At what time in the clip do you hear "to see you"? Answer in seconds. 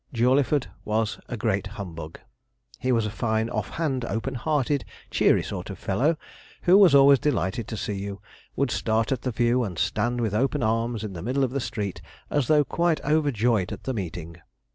7.67-8.19